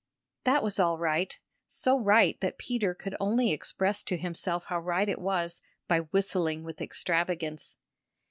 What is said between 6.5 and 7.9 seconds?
with extravagance.